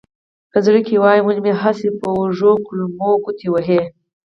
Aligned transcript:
په 0.51 0.57
زړه 0.65 0.79
کې 0.87 1.01
وایم 1.03 1.23
ولې 1.25 1.41
مې 1.45 1.53
هسې 1.61 1.89
په 1.99 2.07
وږو 2.17 2.51
کولمو 2.65 3.09
ګوتې 3.23 3.47
وهې. 3.51 3.81